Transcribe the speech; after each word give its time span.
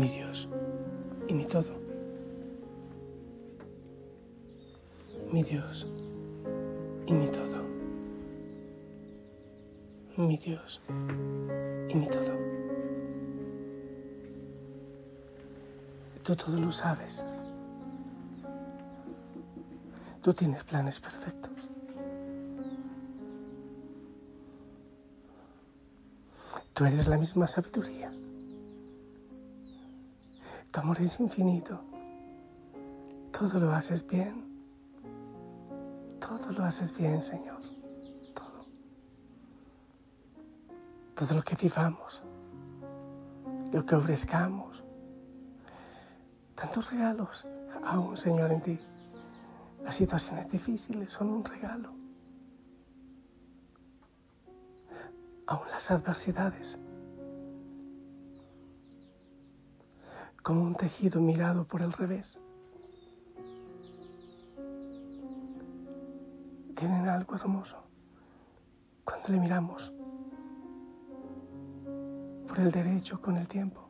Mi 0.00 0.08
Dios 0.08 0.48
y 1.28 1.34
mi 1.34 1.44
todo. 1.44 1.74
Mi 5.30 5.42
Dios 5.42 5.86
y 7.06 7.12
mi 7.12 7.26
todo. 7.26 7.62
Mi 10.16 10.38
Dios 10.38 10.80
y 11.90 11.94
mi 11.96 12.06
todo. 12.06 12.34
Tú 16.22 16.34
todo 16.34 16.58
lo 16.58 16.72
sabes. 16.72 17.26
Tú 20.22 20.32
tienes 20.32 20.64
planes 20.64 20.98
perfectos. 20.98 21.52
Tú 26.72 26.86
eres 26.86 27.06
la 27.06 27.18
misma 27.18 27.46
sabiduría. 27.46 28.10
Amor 30.80 30.98
es 31.02 31.20
infinito. 31.20 31.78
Todo 33.38 33.60
lo 33.60 33.70
haces 33.74 34.06
bien. 34.06 34.46
Todo 36.18 36.52
lo 36.52 36.64
haces 36.64 36.96
bien, 36.96 37.22
Señor. 37.22 37.60
Todo. 38.32 38.64
Todo 41.14 41.34
lo 41.34 41.42
que 41.42 41.54
vivamos. 41.56 42.22
Lo 43.72 43.84
que 43.84 43.94
ofrezcamos. 43.94 44.82
Tantos 46.54 46.90
regalos 46.90 47.46
aún, 47.84 48.16
Señor, 48.16 48.50
en 48.50 48.62
ti. 48.62 48.80
Las 49.84 49.96
situaciones 49.96 50.50
difíciles 50.50 51.12
son 51.12 51.28
un 51.28 51.44
regalo. 51.44 51.92
Aún 55.46 55.68
las 55.70 55.90
adversidades 55.90 56.78
como 60.42 60.62
un 60.62 60.74
tejido 60.74 61.20
mirado 61.20 61.64
por 61.64 61.82
el 61.82 61.92
revés. 61.92 62.40
Tienen 66.74 67.08
algo 67.08 67.36
hermoso 67.36 67.76
cuando 69.04 69.28
le 69.28 69.40
miramos 69.40 69.92
por 72.48 72.58
el 72.58 72.70
derecho 72.70 73.20
con 73.20 73.36
el 73.36 73.46
tiempo, 73.46 73.88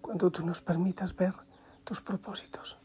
cuando 0.00 0.30
tú 0.30 0.46
nos 0.46 0.62
permitas 0.62 1.14
ver 1.16 1.34
tus 1.82 2.00
propósitos. 2.00 2.78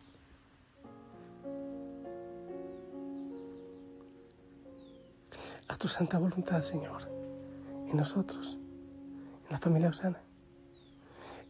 A 5.68 5.76
tu 5.76 5.88
santa 5.88 6.18
voluntad, 6.18 6.62
Señor, 6.62 7.04
en 7.88 7.98
nosotros, 7.98 8.58
en 9.46 9.52
la 9.52 9.58
familia 9.58 9.90
Osana 9.90 10.25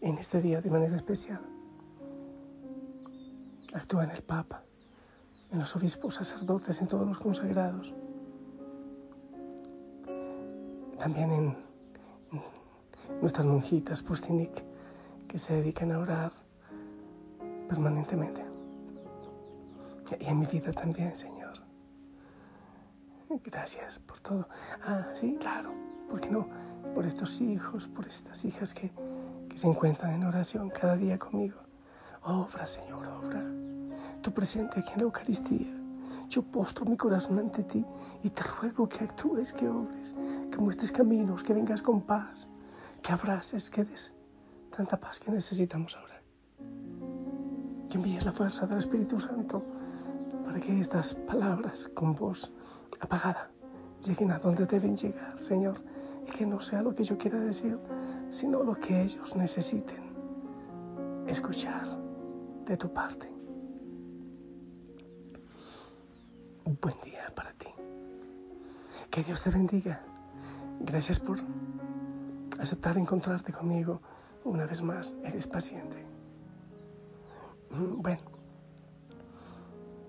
en 0.02 0.18
este 0.18 0.42
día 0.42 0.62
de 0.62 0.70
manera 0.70 0.96
especial. 0.96 1.42
Actúa 3.74 4.06
en 4.06 4.12
el 4.12 4.24
Papa, 4.24 4.64
en 5.52 5.60
los 5.60 5.76
obispos, 5.76 6.16
sacerdotes, 6.16 6.82
en 6.82 6.88
todos 6.88 7.08
los 7.08 7.18
consagrados. 7.18 7.94
También 10.98 11.32
en, 11.32 11.66
nuestras 13.22 13.46
monjitas 13.46 14.02
Pustinik 14.02 14.64
que 15.28 15.40
se 15.40 15.54
dedican 15.54 15.92
a 15.92 16.00
orar 16.00 16.32
permanentemente. 17.68 18.46
Y 20.20 20.26
en 20.26 20.40
mi 20.40 20.46
vida 20.46 20.72
también, 20.72 21.16
Señor. 21.18 21.54
Gracias 23.44 24.00
por 24.00 24.20
todo. 24.20 24.48
Ah, 24.86 25.08
sí, 25.20 25.36
claro, 25.40 25.74
¿por 26.10 26.22
qué 26.22 26.30
no? 26.30 26.48
Por 26.94 27.06
estos 27.06 27.42
hijos, 27.42 27.88
por 27.88 28.08
estas 28.08 28.46
hijas 28.46 28.74
que 28.74 28.92
se 29.56 29.68
encuentran 29.68 30.14
en 30.14 30.26
oración 30.26 30.70
cada 30.70 30.98
día 30.98 31.18
conmigo. 31.18 31.60
Obra, 32.24 32.68
Señor, 32.68 33.06
obra. 33.08 33.42
Tu 34.22 34.32
presente 34.32 34.80
aquí 34.80 34.92
en 34.92 34.98
la 34.98 35.04
Eucaristía. 35.04 35.74
Yo 36.28 36.44
postro 36.44 36.86
mi 36.86 36.98
corazón 36.98 37.40
ante 37.40 37.64
ti 37.64 37.86
y 38.24 38.30
te 38.30 38.44
ruego 38.44 38.90
que 38.90 39.04
actúes, 39.04 39.54
que 39.54 39.70
obres, 39.70 40.16
que 40.52 40.58
muestres 40.58 40.92
caminos, 40.92 41.44
que 41.44 41.54
vengas 41.54 41.82
con 41.82 42.02
paz, 42.02 42.50
que 43.02 43.14
abraces, 43.14 43.70
que 43.70 43.86
des 43.86 44.14
tanta 44.76 45.00
paz 45.00 45.20
que 45.20 45.32
necesitamos 45.32 45.96
ahora. 45.96 46.22
Que 47.90 47.96
envíes 47.96 48.26
la 48.26 48.34
fuerza 48.34 48.68
del 48.68 48.80
Espíritu 48.80 49.20
Santo 49.20 49.64
para 50.44 50.60
que 50.60 50.82
estas 50.82 51.14
palabras 51.14 51.90
con 51.94 52.14
voz 52.14 52.52
apagada 53.00 53.52
lleguen 54.06 54.32
a 54.32 54.40
donde 54.40 54.66
deben 54.66 54.98
llegar, 54.98 55.40
Señor, 55.40 55.82
y 56.28 56.32
que 56.32 56.46
no 56.46 56.60
sea 56.60 56.82
lo 56.82 56.94
que 56.94 57.04
yo 57.04 57.18
quiera 57.18 57.40
decir, 57.40 57.80
sino 58.36 58.64
lo 58.64 58.76
que 58.76 59.02
ellos 59.02 59.34
necesiten 59.38 60.14
escuchar 61.26 61.88
de 62.66 62.76
tu 62.76 62.92
parte. 62.92 63.32
Un 66.66 66.78
buen 66.82 67.00
día 67.02 67.28
para 67.34 67.54
ti. 67.54 67.70
Que 69.10 69.24
Dios 69.24 69.42
te 69.42 69.52
bendiga. 69.52 70.02
Gracias 70.82 71.22
por 71.22 71.40
aceptar 72.60 72.98
encontrarte 72.98 73.54
conmigo 73.54 74.02
una 74.44 74.66
vez 74.66 74.82
más. 74.82 75.16
Eres 75.24 75.48
paciente. 75.48 76.06
Bueno, 77.70 78.22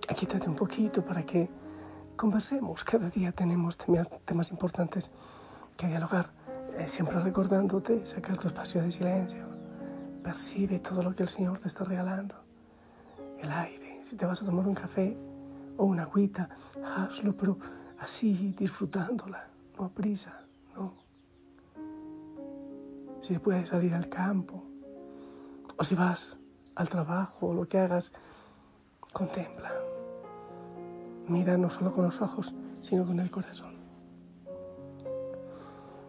aquí 0.09 0.27
trate 0.27 0.49
un 0.49 0.57
poquito 0.57 1.05
para 1.05 1.25
que 1.25 1.49
conversemos. 2.17 2.83
Cada 2.83 3.09
día 3.09 3.31
tenemos 3.31 3.77
temas, 3.77 4.11
temas 4.25 4.51
importantes 4.51 5.13
que 5.77 5.87
dialogar 5.87 6.36
eh, 6.79 6.89
siempre 6.89 7.19
recordándote, 7.21 8.07
sacar 8.07 8.39
tu 8.39 8.49
espacio 8.49 8.83
de 8.83 8.93
silencio. 8.93 9.47
Percibe 10.23 10.79
todo 10.79 11.03
lo 11.03 11.15
que 11.15 11.23
el 11.23 11.29
Señor 11.29 11.59
te 11.59 11.69
está 11.69 11.85
regalando. 11.85 12.35
El 13.39 13.51
aire, 13.51 14.01
si 14.03 14.17
te 14.17 14.27
vas 14.27 14.43
a 14.43 14.45
tomar 14.45 14.67
un 14.67 14.75
café 14.75 15.17
o 15.77 15.85
una 15.85 16.03
agüita, 16.03 16.49
hazlo, 16.85 17.37
pero 17.37 17.59
así, 17.99 18.55
disfrutándola, 18.59 19.49
no 19.79 19.87
a 19.87 19.89
prisa, 19.89 20.43
no. 20.75 20.95
Si 23.21 23.39
puedes 23.39 23.69
salir 23.69 23.95
al 23.95 24.09
campo, 24.09 24.63
o 25.77 25.85
si 25.85 25.95
vas 25.95 26.37
al 26.75 26.89
trabajo, 26.89 27.49
o 27.49 27.55
lo 27.55 27.69
que 27.69 27.79
hagas, 27.79 28.13
contempla. 29.13 29.73
Mira 31.29 31.57
no 31.57 31.71
solo 31.71 31.93
con 31.93 32.05
los 32.05 32.21
ojos, 32.21 32.55
sino 32.81 33.07
con 33.07 33.19
el 33.19 33.31
corazón 33.31 33.76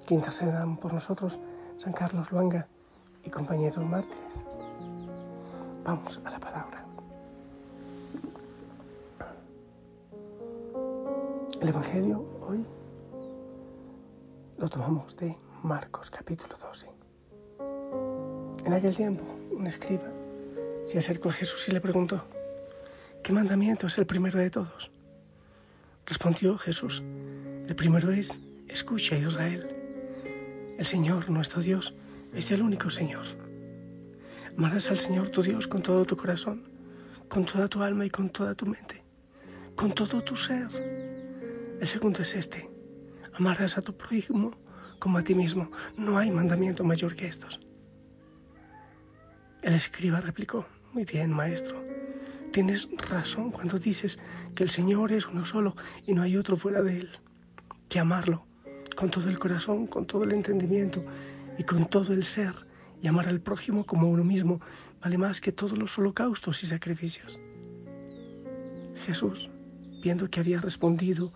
que 0.07 0.16
intercedan 0.16 0.78
por 0.78 0.94
nosotros 0.94 1.38
San 1.78 1.91
Carlos 1.91 2.31
Luanga 2.31 2.66
y 3.25 3.29
compañeros 3.29 3.85
mártires. 3.85 4.45
Vamos 5.84 6.22
a 6.23 6.32
la 6.32 6.40
palabra. 6.40 6.85
El 11.61 11.67
Evangelio 11.67 12.23
hoy 12.41 12.66
lo 14.58 14.70
tomamos 14.70 15.17
de 15.17 15.35
Marcos 15.61 16.09
capítulo 16.09 16.55
12. 16.58 16.87
En 18.64 18.73
aquel 18.73 18.96
tiempo, 18.96 19.26
un 19.52 19.67
escriba 19.67 20.08
se 20.85 20.97
acercó 20.97 21.29
a 21.29 21.34
Jesús 21.34 21.67
y 21.67 21.73
le 21.73 21.82
preguntó, 21.82 22.23
¿qué 23.22 23.34
mandamiento 23.34 23.87
es 23.87 23.97
el 23.97 24.05
primero 24.05 24.40
de 24.40 24.49
todos? 24.49 24.90
Respondió 26.05 26.58
Jesús, 26.58 27.03
el 27.67 27.76
primero 27.76 28.09
es, 28.14 28.40
escucha 28.70 29.17
Israel. 29.17 29.77
El 30.78 30.85
Señor, 30.85 31.28
nuestro 31.32 31.64
Dios, 31.64 31.96
es 32.35 32.52
el 32.52 32.62
único 32.62 32.91
Señor. 32.91 33.26
Amarás 34.56 34.91
al 34.91 35.00
Señor 35.00 35.29
tu 35.29 35.41
Dios 35.41 35.68
con 35.68 35.82
todo 35.82 36.06
tu 36.06 36.16
corazón, 36.16 36.70
con 37.28 37.46
toda 37.46 37.68
tu 37.68 37.82
alma 37.82 38.06
y 38.06 38.12
con 38.12 38.29
toda 38.29 38.53
tu 38.53 38.68
mente, 38.68 39.03
con 39.76 39.91
todo 39.91 40.22
tu 40.24 40.35
ser. 40.35 40.68
El 41.82 41.88
segundo 41.88 42.22
es 42.22 42.35
este. 42.35 42.70
Amarás 43.34 43.79
a 43.79 43.82
tu 43.82 43.97
prójimo 43.97 44.52
como 45.00 45.18
a 45.18 45.24
ti 45.24 45.34
mismo. 45.34 45.72
No 45.96 46.20
hay 46.20 46.29
mandamiento 46.29 46.84
mayor 46.84 47.16
que 47.16 47.26
estos. 47.26 47.59
El 49.64 49.73
escriba 49.73 50.22
replicó, 50.22 50.68
muy 50.94 51.06
bien, 51.06 51.32
maestro. 51.32 51.84
Tienes 52.52 52.88
razón 53.09 53.50
cuando 53.50 53.80
dices 53.80 54.20
que 54.53 54.62
el 54.62 54.70
Señor 54.70 55.12
es 55.12 55.26
uno 55.26 55.44
solo 55.44 55.76
y 56.06 56.14
no 56.14 56.22
hay 56.22 56.38
otro 56.38 56.56
fuera 56.56 56.84
de 56.84 56.97
Él. 56.97 57.09
Que 57.90 58.00
amarlo 58.00 58.47
con 58.97 59.11
todo 59.11 59.29
el 59.29 59.38
corazón, 59.38 59.85
con 59.85 60.08
todo 60.08 60.23
el 60.23 60.32
entendimiento 60.32 61.05
y 61.59 61.64
con 61.64 61.85
todo 61.85 62.14
el 62.14 62.23
ser 62.23 62.53
y 62.99 63.08
amar 63.08 63.28
al 63.28 63.40
prójimo 63.40 63.85
como 63.85 64.09
uno 64.09 64.23
mismo 64.23 64.59
vale 64.99 65.20
más 65.20 65.40
que 65.40 65.52
todos 65.52 65.78
los 65.78 65.96
holocaustos 65.99 66.64
y 66.64 66.66
sacrificios. 66.66 67.40
Jesús, 69.05 69.52
viendo 70.02 70.32
que 70.32 70.40
había 70.40 70.59
respondido 70.59 71.32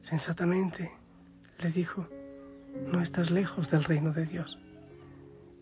sensatamente, 0.00 0.90
le 1.58 1.70
dijo, 1.70 2.08
no 2.90 3.02
estás 3.02 3.30
lejos 3.30 3.70
del 3.70 3.84
reino 3.84 4.12
de 4.12 4.24
Dios. 4.24 4.58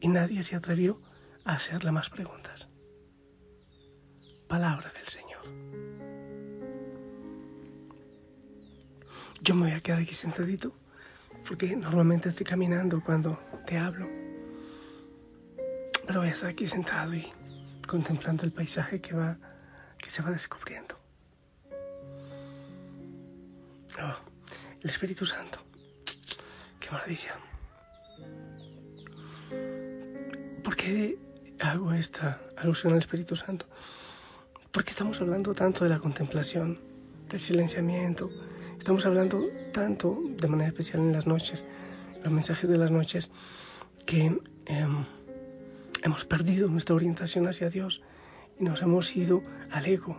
Y 0.00 0.06
nadie 0.06 0.44
se 0.44 0.54
atrevió 0.54 1.02
a 1.44 1.54
hacerle 1.54 1.90
más 1.90 2.10
preguntas. 2.10 2.68
Palabra 4.46 4.92
del 4.92 5.06
Señor. 5.06 5.42
Yo 9.42 9.56
me 9.56 9.62
voy 9.62 9.72
a 9.72 9.80
quedar 9.80 9.98
aquí 9.98 10.14
sentadito 10.14 10.79
porque 11.46 11.76
normalmente 11.76 12.28
estoy 12.28 12.46
caminando 12.46 13.02
cuando 13.02 13.38
te 13.66 13.76
hablo. 13.78 14.08
Pero 16.06 16.20
voy 16.20 16.28
a 16.28 16.32
estar 16.32 16.50
aquí 16.50 16.66
sentado 16.66 17.14
y 17.14 17.26
contemplando 17.86 18.44
el 18.44 18.52
paisaje 18.52 19.00
que 19.00 19.14
va 19.14 19.36
que 20.00 20.10
se 20.10 20.22
va 20.22 20.30
descubriendo. 20.30 20.96
Oh, 24.02 24.16
el 24.82 24.90
Espíritu 24.90 25.26
Santo. 25.26 25.60
Qué 26.78 26.90
maravilla. 26.90 27.36
¿Por 30.62 30.76
qué 30.76 31.18
hago 31.60 31.92
esta 31.92 32.40
alusión 32.56 32.92
al 32.94 33.00
Espíritu 33.00 33.36
Santo? 33.36 33.66
Porque 34.70 34.90
estamos 34.90 35.20
hablando 35.20 35.54
tanto 35.54 35.84
de 35.84 35.90
la 35.90 35.98
contemplación, 35.98 36.80
del 37.28 37.40
silenciamiento, 37.40 38.30
estamos 38.78 39.04
hablando 39.04 39.46
tanto 39.70 40.20
de 40.40 40.48
manera 40.48 40.68
especial 40.68 41.00
en 41.02 41.12
las 41.12 41.26
noches, 41.26 41.64
los 42.22 42.32
mensajes 42.32 42.68
de 42.68 42.78
las 42.78 42.90
noches, 42.90 43.30
que 44.06 44.26
em, 44.66 45.04
hemos 46.02 46.24
perdido 46.24 46.68
nuestra 46.68 46.94
orientación 46.94 47.46
hacia 47.48 47.70
Dios 47.70 48.02
y 48.58 48.64
nos 48.64 48.82
hemos 48.82 49.14
ido 49.16 49.42
al 49.70 49.86
ego, 49.86 50.16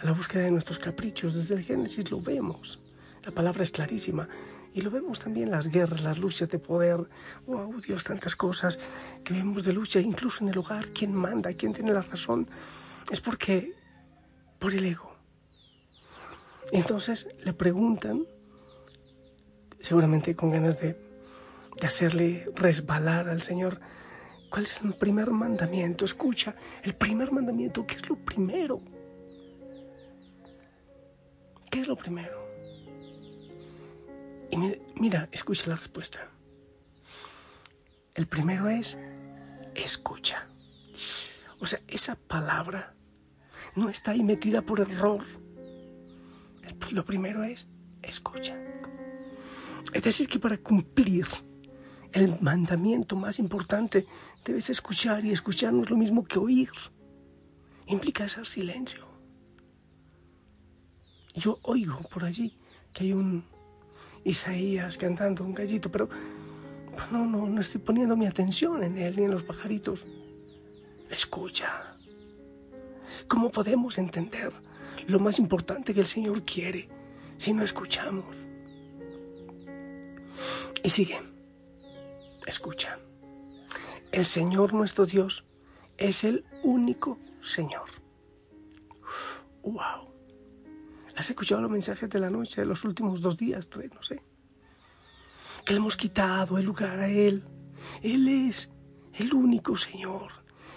a 0.00 0.04
la 0.04 0.12
búsqueda 0.12 0.44
de 0.44 0.50
nuestros 0.50 0.78
caprichos. 0.78 1.34
Desde 1.34 1.54
el 1.54 1.64
Génesis 1.64 2.10
lo 2.10 2.20
vemos, 2.20 2.80
la 3.24 3.32
palabra 3.32 3.62
es 3.62 3.70
clarísima. 3.70 4.28
Y 4.74 4.80
lo 4.80 4.90
vemos 4.90 5.20
también 5.20 5.52
las 5.52 5.68
guerras, 5.68 6.02
las 6.02 6.18
luchas 6.18 6.50
de 6.50 6.58
poder. 6.58 7.08
Oh, 7.46 7.72
Dios, 7.86 8.02
tantas 8.02 8.34
cosas 8.34 8.80
que 9.22 9.32
vemos 9.32 9.62
de 9.62 9.72
lucha, 9.72 10.00
incluso 10.00 10.42
en 10.42 10.50
el 10.50 10.58
hogar. 10.58 10.88
¿Quién 10.88 11.14
manda? 11.14 11.52
¿Quién 11.52 11.72
tiene 11.72 11.92
la 11.92 12.02
razón? 12.02 12.48
Es 13.08 13.20
porque, 13.20 13.72
por 14.58 14.74
el 14.74 14.84
ego. 14.84 15.14
Entonces 16.72 17.28
le 17.44 17.52
preguntan, 17.52 18.26
seguramente 19.84 20.34
con 20.34 20.50
ganas 20.50 20.80
de, 20.80 20.96
de 21.78 21.86
hacerle 21.86 22.46
resbalar 22.54 23.28
al 23.28 23.42
Señor, 23.42 23.80
¿cuál 24.48 24.62
es 24.64 24.80
el 24.80 24.94
primer 24.94 25.30
mandamiento? 25.30 26.06
Escucha, 26.06 26.56
el 26.82 26.94
primer 26.94 27.30
mandamiento, 27.32 27.86
¿qué 27.86 27.96
es 27.96 28.08
lo 28.08 28.16
primero? 28.16 28.80
¿Qué 31.70 31.80
es 31.80 31.86
lo 31.86 31.96
primero? 31.96 32.48
Y 34.50 34.56
mira, 34.98 35.28
escucha 35.32 35.68
la 35.68 35.76
respuesta. 35.76 36.30
El 38.14 38.26
primero 38.26 38.70
es 38.70 38.96
escucha. 39.74 40.48
O 41.60 41.66
sea, 41.66 41.80
esa 41.88 42.14
palabra 42.14 42.94
no 43.74 43.90
está 43.90 44.12
ahí 44.12 44.22
metida 44.22 44.62
por 44.62 44.80
error. 44.80 45.24
Lo 46.90 47.04
primero 47.04 47.44
es 47.44 47.68
escucha. 48.02 48.56
Es 49.92 50.02
decir, 50.02 50.28
que 50.28 50.38
para 50.38 50.58
cumplir 50.58 51.26
el 52.12 52.40
mandamiento 52.40 53.16
más 53.16 53.38
importante 53.38 54.06
debes 54.44 54.70
escuchar 54.70 55.24
y 55.24 55.32
escuchar 55.32 55.72
no 55.72 55.82
es 55.82 55.90
lo 55.90 55.96
mismo 55.96 56.24
que 56.24 56.38
oír. 56.38 56.70
Implica 57.86 58.24
hacer 58.24 58.46
silencio. 58.46 59.06
Yo 61.34 61.58
oigo 61.62 62.00
por 62.08 62.24
allí 62.24 62.56
que 62.92 63.04
hay 63.04 63.12
un 63.12 63.44
Isaías 64.24 64.96
cantando 64.96 65.44
un 65.44 65.54
gallito, 65.54 65.90
pero 65.90 66.08
no, 67.10 67.26
no, 67.26 67.46
no 67.46 67.60
estoy 67.60 67.80
poniendo 67.80 68.16
mi 68.16 68.26
atención 68.26 68.82
en 68.82 68.96
él 68.96 69.16
ni 69.16 69.24
en 69.24 69.32
los 69.32 69.42
pajaritos. 69.42 70.06
Escucha. 71.10 71.96
¿Cómo 73.28 73.50
podemos 73.50 73.98
entender 73.98 74.52
lo 75.06 75.18
más 75.18 75.38
importante 75.38 75.92
que 75.92 76.00
el 76.00 76.06
Señor 76.06 76.42
quiere 76.44 76.88
si 77.36 77.52
no 77.52 77.62
escuchamos? 77.62 78.46
Y 80.84 80.90
sigue. 80.90 81.18
Escucha. 82.46 82.98
El 84.12 84.26
Señor 84.26 84.74
nuestro 84.74 85.06
Dios 85.06 85.46
es 85.96 86.24
el 86.24 86.44
único 86.62 87.18
Señor. 87.40 87.88
¡Wow! 89.62 90.12
¿Has 91.16 91.30
escuchado 91.30 91.62
los 91.62 91.70
mensajes 91.70 92.10
de 92.10 92.20
la 92.20 92.28
noche 92.28 92.60
de 92.60 92.66
los 92.66 92.84
últimos 92.84 93.22
dos 93.22 93.38
días, 93.38 93.70
tres, 93.70 93.90
no 93.94 94.02
sé? 94.02 94.22
Que 95.64 95.72
le 95.72 95.78
hemos 95.78 95.96
quitado 95.96 96.58
el 96.58 96.66
lugar 96.66 97.00
a 97.00 97.08
Él. 97.08 97.42
Él 98.02 98.28
es 98.28 98.70
el 99.14 99.32
único 99.32 99.78
Señor. 99.78 100.32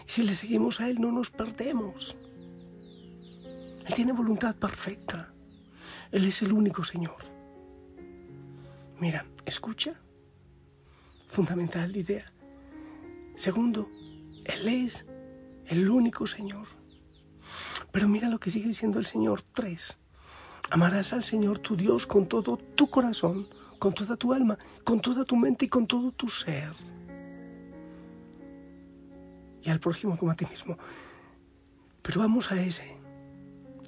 Y 0.08 0.12
si 0.12 0.24
le 0.24 0.36
seguimos 0.36 0.80
a 0.80 0.90
Él 0.90 1.02
no 1.02 1.12
nos 1.12 1.32
perdemos. 1.32 2.16
Él 3.86 3.94
tiene 3.94 4.14
voluntad 4.14 4.56
perfecta. 4.56 5.34
Él 6.14 6.24
es 6.24 6.42
el 6.44 6.54
único 6.54 6.86
Señor. 6.86 7.37
Mira, 9.00 9.26
escucha. 9.46 9.94
Fundamental 11.28 11.96
idea. 11.96 12.26
Segundo, 13.36 13.90
Él 14.46 14.68
es 14.68 15.06
el 15.68 15.90
único 15.90 16.26
Señor. 16.26 16.68
Pero 17.92 18.08
mira 18.08 18.30
lo 18.30 18.40
que 18.40 18.50
sigue 18.50 18.68
diciendo 18.68 18.98
el 18.98 19.06
Señor. 19.06 19.42
Tres. 19.42 20.00
Amarás 20.70 21.14
al 21.14 21.24
Señor 21.24 21.60
tu 21.60 21.76
Dios 21.76 22.08
con 22.08 22.28
todo 22.28 22.58
tu 22.58 22.90
corazón, 22.90 23.48
con 23.80 23.94
toda 23.94 24.18
tu 24.18 24.34
alma, 24.34 24.58
con 24.84 25.00
toda 25.00 25.24
tu 25.26 25.36
mente 25.36 25.66
y 25.66 25.70
con 25.70 25.86
todo 25.86 26.12
tu 26.12 26.30
ser. 26.30 26.74
Y 29.62 29.70
al 29.70 29.80
prójimo 29.80 30.18
como 30.18 30.32
a 30.32 30.36
ti 30.36 30.46
mismo. 30.46 30.78
Pero 32.02 32.22
vamos 32.22 32.52
a 32.52 32.60
ese, 32.62 32.98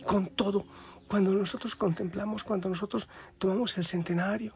con 0.05 0.27
todo. 0.27 0.65
Cuando 1.07 1.33
nosotros 1.33 1.75
contemplamos, 1.75 2.43
cuando 2.43 2.69
nosotros 2.69 3.09
tomamos 3.39 3.77
el 3.77 3.85
centenario, 3.85 4.53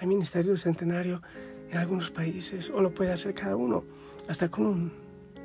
hay 0.00 0.06
ministerio 0.06 0.50
del 0.52 0.58
centenario 0.58 1.22
en 1.70 1.78
algunos 1.78 2.10
países, 2.10 2.70
o 2.70 2.80
lo 2.80 2.92
puede 2.92 3.12
hacer 3.12 3.34
cada 3.34 3.56
uno, 3.56 3.84
hasta 4.28 4.50
con 4.50 4.66
un 4.66 4.92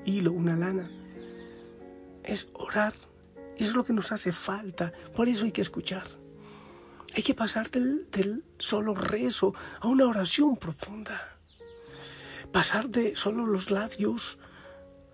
hilo, 0.06 0.32
una 0.32 0.56
lana. 0.56 0.84
Es 2.24 2.50
orar 2.54 2.94
es 3.58 3.74
lo 3.74 3.84
que 3.84 3.94
nos 3.94 4.12
hace 4.12 4.32
falta. 4.32 4.92
Por 5.16 5.28
eso 5.28 5.46
hay 5.46 5.52
que 5.52 5.62
escuchar. 5.62 6.04
Hay 7.16 7.24
que 7.24 7.34
pasar 7.34 7.70
del, 7.70 8.10
del, 8.12 8.44
solo 8.58 8.96
rezo 8.96 9.54
a 9.80 9.88
una 9.88 10.06
oración 10.06 10.58
profunda. 10.58 11.38
Pasar 12.52 12.90
de 12.90 13.16
solo 13.16 13.46
los 13.46 13.70
labios 13.70 14.40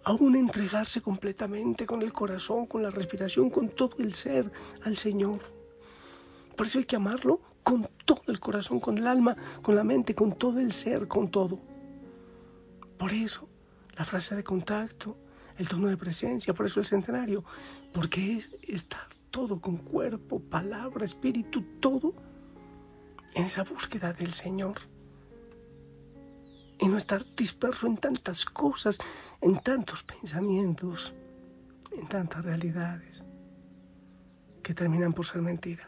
a 0.03 0.13
un 0.13 0.35
entregarse 0.35 1.01
completamente 1.01 1.85
con 1.85 2.01
el 2.01 2.13
corazón, 2.13 2.65
con 2.67 2.83
la 2.83 2.89
respiración, 2.89 3.49
con 3.49 3.69
todo 3.69 3.97
el 3.99 4.13
ser 4.13 4.49
al 4.83 4.95
Señor. 4.95 5.39
Por 6.55 6.67
eso 6.67 6.79
hay 6.79 6.85
que 6.85 6.95
amarlo 6.95 7.41
con 7.69 7.87
todo 8.03 8.23
el 8.29 8.39
corazón, 8.39 8.79
con 8.79 8.97
el 8.97 9.05
alma, 9.05 9.37
con 9.61 9.75
la 9.75 9.83
mente, 9.83 10.15
con 10.15 10.35
todo 10.35 10.59
el 10.59 10.73
ser, 10.73 11.07
con 11.07 11.29
todo. 11.29 11.59
Por 12.97 13.13
eso 13.13 13.47
la 13.95 14.05
frase 14.05 14.35
de 14.35 14.43
contacto, 14.43 15.15
el 15.55 15.69
tono 15.69 15.87
de 15.87 15.95
presencia, 15.95 16.51
por 16.55 16.65
eso 16.65 16.79
el 16.79 16.87
centenario, 16.87 17.43
porque 17.93 18.37
es 18.37 18.49
estar 18.63 19.07
todo 19.29 19.61
con 19.61 19.77
cuerpo, 19.77 20.39
palabra, 20.39 21.05
espíritu, 21.05 21.61
todo 21.79 22.15
en 23.35 23.45
esa 23.45 23.63
búsqueda 23.63 24.13
del 24.13 24.33
Señor. 24.33 24.79
Y 26.79 26.87
no 26.87 26.97
estar 26.97 27.23
disperso 27.35 27.85
en 27.85 27.97
tantas 27.97 28.45
cosas, 28.45 28.97
en 29.41 29.59
tantos 29.59 30.01
pensamientos, 30.01 31.13
en 31.91 32.07
tantas 32.07 32.43
realidades 32.43 33.23
que 34.63 34.73
terminan 34.73 35.13
por 35.13 35.27
ser 35.27 35.43
mentira. 35.43 35.87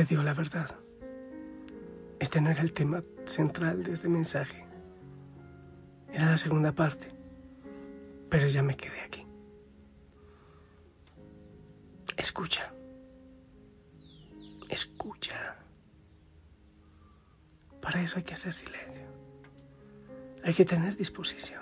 Te 0.00 0.06
dio 0.06 0.22
la 0.22 0.32
verdad. 0.32 0.74
Este 2.18 2.40
no 2.40 2.48
era 2.48 2.62
el 2.62 2.72
tema 2.72 3.02
central 3.26 3.82
de 3.82 3.92
este 3.92 4.08
mensaje. 4.08 4.64
Era 6.10 6.30
la 6.30 6.38
segunda 6.38 6.72
parte. 6.72 7.12
Pero 8.30 8.46
ya 8.46 8.62
me 8.62 8.78
quedé 8.78 8.98
aquí. 9.02 9.26
Escucha. 12.16 12.72
Escucha. 14.70 15.58
Para 17.82 18.00
eso 18.00 18.16
hay 18.16 18.22
que 18.22 18.32
hacer 18.32 18.54
silencio. 18.54 19.06
Hay 20.42 20.54
que 20.54 20.64
tener 20.64 20.96
disposición. 20.96 21.60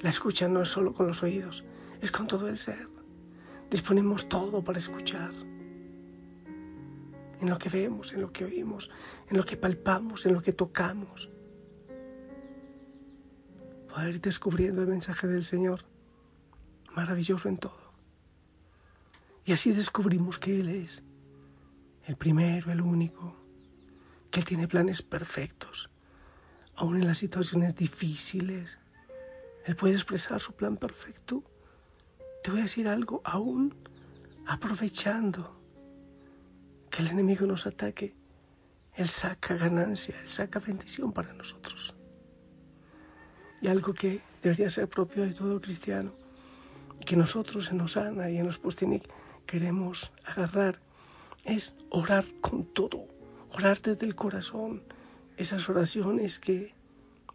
La 0.00 0.10
escucha 0.10 0.46
no 0.46 0.62
es 0.62 0.68
solo 0.68 0.94
con 0.94 1.08
los 1.08 1.24
oídos, 1.24 1.64
es 2.00 2.12
con 2.12 2.28
todo 2.28 2.46
el 2.46 2.56
ser. 2.56 2.88
Disponemos 3.68 4.28
todo 4.28 4.62
para 4.62 4.78
escuchar. 4.78 5.32
En 7.42 7.50
lo 7.50 7.58
que 7.58 7.68
vemos, 7.68 8.12
en 8.12 8.20
lo 8.20 8.32
que 8.32 8.44
oímos, 8.44 8.88
en 9.28 9.36
lo 9.36 9.44
que 9.44 9.56
palpamos, 9.56 10.24
en 10.26 10.32
lo 10.32 10.40
que 10.40 10.52
tocamos. 10.52 11.28
Poder 13.88 14.14
ir 14.14 14.20
descubriendo 14.20 14.80
el 14.82 14.86
mensaje 14.86 15.26
del 15.26 15.42
Señor, 15.42 15.84
maravilloso 16.94 17.48
en 17.48 17.58
todo. 17.58 17.92
Y 19.44 19.50
así 19.50 19.72
descubrimos 19.72 20.38
que 20.38 20.60
Él 20.60 20.68
es 20.68 21.02
el 22.04 22.14
primero, 22.14 22.70
el 22.70 22.80
único, 22.80 23.34
que 24.30 24.38
Él 24.38 24.46
tiene 24.46 24.68
planes 24.68 25.02
perfectos, 25.02 25.90
aún 26.76 26.94
en 26.94 27.08
las 27.08 27.18
situaciones 27.18 27.74
difíciles. 27.74 28.78
Él 29.64 29.74
puede 29.74 29.94
expresar 29.94 30.38
su 30.38 30.52
plan 30.52 30.76
perfecto. 30.76 31.42
Te 32.44 32.52
voy 32.52 32.60
a 32.60 32.62
decir 32.62 32.86
algo, 32.86 33.20
aún 33.24 33.74
aprovechando 34.46 35.61
que 36.92 37.02
el 37.02 37.08
enemigo 37.08 37.46
nos 37.46 37.66
ataque, 37.66 38.14
Él 38.94 39.08
saca 39.08 39.56
ganancia, 39.56 40.14
Él 40.20 40.28
saca 40.28 40.60
bendición 40.60 41.10
para 41.10 41.32
nosotros. 41.32 41.94
Y 43.62 43.68
algo 43.68 43.94
que 43.94 44.20
debería 44.42 44.68
ser 44.68 44.88
propio 44.88 45.22
de 45.22 45.32
todo 45.32 45.58
cristiano, 45.58 46.12
que 47.06 47.16
nosotros 47.16 47.70
en 47.70 47.80
Osana 47.80 48.28
y 48.28 48.36
en 48.36 48.44
los 48.44 48.58
Postinic 48.58 49.08
queremos 49.46 50.12
agarrar, 50.26 50.80
es 51.46 51.74
orar 51.88 52.26
con 52.42 52.66
todo. 52.66 53.08
Orar 53.52 53.80
desde 53.80 54.04
el 54.04 54.14
corazón, 54.14 54.82
esas 55.38 55.66
oraciones 55.70 56.38
que, 56.38 56.74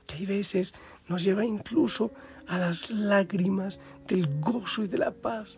que 0.05 0.15
hay 0.17 0.25
veces 0.27 0.75
nos 1.07 1.23
lleva 1.23 1.43
incluso 1.43 2.11
a 2.45 2.59
las 2.59 2.91
lágrimas 2.91 3.81
del 4.05 4.39
gozo 4.39 4.83
y 4.83 4.87
de 4.87 4.99
la 4.99 5.11
paz, 5.11 5.57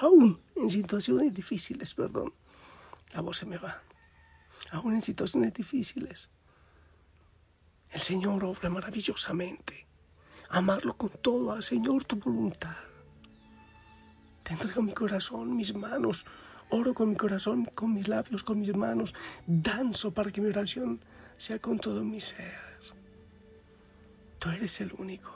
aún 0.00 0.40
en 0.56 0.70
situaciones 0.70 1.34
difíciles, 1.34 1.92
perdón, 1.92 2.32
la 3.14 3.20
voz 3.20 3.38
se 3.38 3.46
me 3.46 3.58
va, 3.58 3.82
aún 4.72 4.94
en 4.94 5.02
situaciones 5.02 5.54
difíciles. 5.54 6.30
El 7.90 8.00
Señor 8.00 8.44
obra 8.44 8.68
maravillosamente. 8.68 9.86
Amarlo 10.50 10.96
con 10.96 11.10
todo, 11.22 11.52
al 11.52 11.62
Señor 11.62 12.04
tu 12.04 12.16
voluntad. 12.16 12.76
Te 14.42 14.52
entrego 14.52 14.82
mi 14.82 14.92
corazón, 14.92 15.56
mis 15.56 15.74
manos, 15.74 16.26
Oro 16.70 16.94
con 16.94 17.10
mi 17.10 17.16
corazón, 17.16 17.66
con 17.66 17.92
mis 17.92 18.08
labios, 18.08 18.42
con 18.42 18.60
mis 18.60 18.74
manos. 18.74 19.14
Danzo 19.46 20.12
para 20.12 20.30
que 20.30 20.40
mi 20.40 20.48
oración 20.48 21.00
sea 21.36 21.58
con 21.58 21.78
todo 21.78 22.02
mi 22.02 22.20
ser. 22.20 22.58
Tú 24.38 24.50
eres 24.50 24.80
el 24.80 24.92
único. 24.98 25.30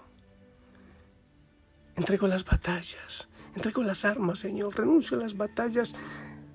Entrego 1.97 2.28
las 2.28 2.44
batallas, 2.44 3.28
entrego 3.54 3.82
las 3.82 4.04
armas, 4.04 4.38
Señor. 4.38 4.76
Renuncio 4.76 5.18
a 5.18 5.20
las 5.20 5.37
batallas 5.37 5.94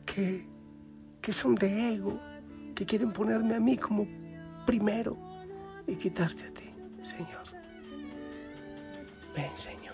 que, 0.05 0.45
que 1.23 1.31
son 1.31 1.55
de 1.55 1.93
ego, 1.95 2.19
que 2.75 2.85
quieren 2.85 3.11
ponerme 3.13 3.55
a 3.55 3.59
mí 3.59 3.77
como 3.77 4.05
primero 4.67 5.17
y 5.87 5.95
quitarte 5.95 6.43
a 6.43 6.53
ti, 6.53 6.69
Señor. 7.01 7.45
Ven, 9.33 9.57
Señor. 9.57 9.92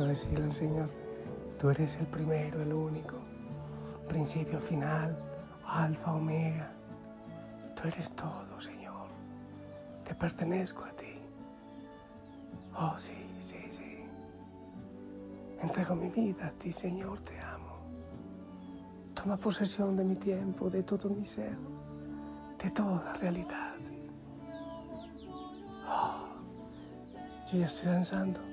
Decirle 0.00 0.46
al 0.46 0.52
Señor, 0.52 0.88
tú 1.58 1.68
eres 1.70 1.96
el 1.98 2.06
primero, 2.06 2.62
el 2.62 2.72
único, 2.72 3.16
principio, 4.08 4.58
final, 4.58 5.16
alfa, 5.66 6.14
omega. 6.14 6.72
Tú 7.76 7.88
eres 7.88 8.10
todo, 8.12 8.60
Señor. 8.60 9.08
Te 10.04 10.14
pertenezco 10.14 10.84
a 10.84 10.92
ti. 10.92 11.18
Oh, 12.74 12.94
sí, 12.98 13.12
sí, 13.40 13.58
sí. 13.70 14.04
Entrego 15.60 15.94
mi 15.94 16.08
vida 16.08 16.46
a 16.46 16.50
ti, 16.52 16.72
Señor, 16.72 17.20
te 17.20 17.38
amo. 17.38 17.76
Toma 19.14 19.36
posesión 19.36 19.96
de 19.96 20.04
mi 20.04 20.16
tiempo, 20.16 20.70
de 20.70 20.82
todo 20.82 21.10
mi 21.10 21.24
ser, 21.24 21.56
de 22.62 22.70
toda 22.70 23.12
realidad. 23.14 23.74
Oh, 25.86 26.26
yo 27.50 27.58
ya 27.58 27.66
estoy 27.66 27.92
danzando 27.92 28.51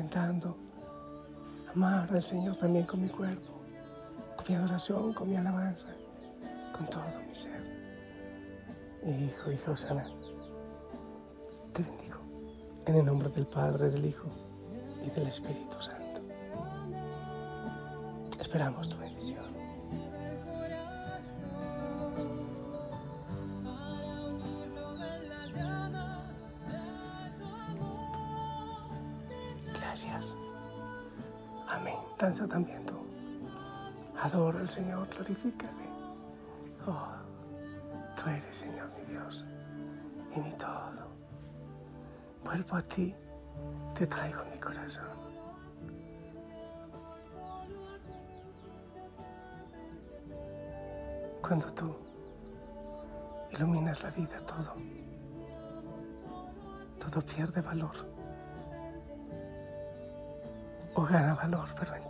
intentando 0.00 0.56
amar 1.74 2.08
al 2.10 2.22
Señor 2.22 2.56
también 2.56 2.86
con 2.86 3.02
mi 3.02 3.08
cuerpo, 3.10 3.60
con 4.34 4.46
mi 4.48 4.54
adoración, 4.54 5.12
con 5.12 5.28
mi 5.28 5.36
alabanza, 5.36 5.88
con 6.76 6.86
todo 6.88 7.04
mi 7.28 7.34
ser. 7.34 7.60
Hijo, 9.04 9.52
hija 9.52 9.70
Osana, 9.70 10.06
te 11.74 11.82
bendigo 11.82 12.16
en 12.86 12.94
el 12.94 13.04
nombre 13.04 13.28
del 13.28 13.46
Padre, 13.46 13.90
del 13.90 14.06
Hijo 14.06 14.28
y 15.04 15.10
del 15.10 15.28
Espíritu 15.28 15.76
Santo. 15.80 16.22
Esperamos 18.40 18.88
tu 18.88 18.96
bendición. 18.96 19.49
Danza 32.20 32.46
también 32.46 32.84
tú. 32.84 32.94
Adora 34.20 34.60
al 34.60 34.68
Señor, 34.68 35.08
glorifícale. 35.08 35.88
Oh, 36.86 37.08
tú 38.14 38.28
eres, 38.28 38.56
Señor, 38.56 38.90
mi 38.98 39.12
Dios, 39.12 39.46
y 40.36 40.40
mi 40.40 40.52
todo. 40.52 41.08
Vuelvo 42.44 42.76
a 42.76 42.82
ti, 42.82 43.14
te 43.94 44.06
traigo 44.06 44.44
mi 44.52 44.58
corazón. 44.58 45.30
cuando 51.50 51.66
tú 51.72 51.96
iluminas 53.50 54.00
la 54.04 54.10
vida, 54.10 54.38
todo, 54.46 54.72
todo 57.00 57.20
pierde 57.26 57.60
valor 57.60 57.96
o 60.94 61.02
gana 61.02 61.34
valor, 61.34 61.68
pero 61.76 61.96
en 61.96 62.08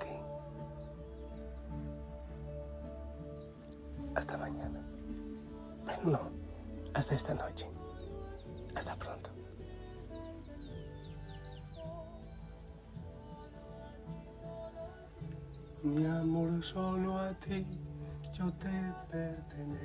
hasta 7.01 7.15
esta 7.15 7.35
noche. 7.35 7.67
Hasta 8.75 8.95
pronto. 8.97 9.31
Mi 15.83 16.05
amor, 16.05 16.63
solo 16.63 17.19
a 17.19 17.33
ti 17.33 17.67
yo 18.35 18.53
te 18.53 18.69
pertenezco. 19.11 19.81